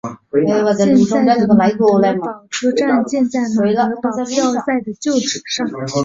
[1.07, 1.77] 现在的马德
[2.19, 5.69] 堡车站建在马德堡要塞的旧址上。